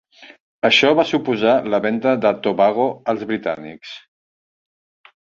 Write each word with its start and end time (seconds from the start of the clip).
Això 0.67 0.87
va 0.99 1.03
suposar 1.09 1.51
la 1.73 1.79
venta 1.83 2.13
de 2.23 2.31
Tobago 2.47 2.85
als 3.13 3.25
britànics. 3.33 3.93